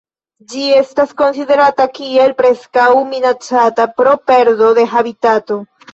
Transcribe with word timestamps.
Ĝi 0.53 0.63
estas 0.77 1.11
konsiderata 1.21 1.87
kiel 1.99 2.33
Preskaŭ 2.41 2.87
Minacata 3.11 3.87
pro 4.01 4.19
perdo 4.33 4.75
de 4.81 4.91
habitato. 4.95 5.61